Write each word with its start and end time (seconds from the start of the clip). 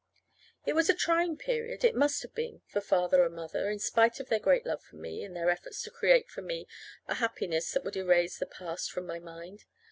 It 0.65 0.73
was 0.73 0.89
a 0.89 0.95
trying 0.95 1.37
period 1.37 1.83
it 1.83 1.93
must 1.93 2.23
have 2.23 2.33
been 2.33 2.63
for 2.65 2.81
Father 2.81 3.23
and 3.23 3.35
Mother, 3.35 3.69
in 3.69 3.77
spite 3.77 4.19
of 4.19 4.29
their 4.29 4.39
great 4.39 4.65
love 4.65 4.81
for 4.81 4.95
me, 4.95 5.23
and 5.23 5.35
their 5.35 5.51
efforts 5.51 5.83
to 5.83 5.91
create 5.91 6.27
for 6.27 6.41
me 6.41 6.67
a 7.07 7.13
happiness 7.13 7.71
that 7.73 7.83
would 7.83 7.95
erase 7.95 8.39
the 8.39 8.47
past 8.47 8.91
from 8.91 9.05
my 9.05 9.19
mind. 9.19 9.65